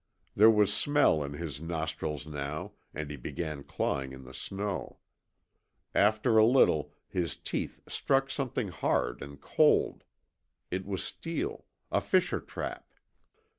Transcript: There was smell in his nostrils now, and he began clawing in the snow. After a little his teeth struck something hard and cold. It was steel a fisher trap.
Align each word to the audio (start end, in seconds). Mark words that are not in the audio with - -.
There 0.35 0.49
was 0.49 0.73
smell 0.73 1.21
in 1.23 1.33
his 1.33 1.61
nostrils 1.61 2.25
now, 2.25 2.71
and 2.91 3.11
he 3.11 3.17
began 3.17 3.61
clawing 3.63 4.13
in 4.13 4.23
the 4.23 4.33
snow. 4.33 4.97
After 5.93 6.39
a 6.39 6.43
little 6.43 6.91
his 7.07 7.35
teeth 7.35 7.79
struck 7.87 8.31
something 8.31 8.69
hard 8.69 9.21
and 9.21 9.39
cold. 9.39 10.03
It 10.71 10.87
was 10.87 11.03
steel 11.03 11.65
a 11.91 12.01
fisher 12.01 12.39
trap. 12.39 12.95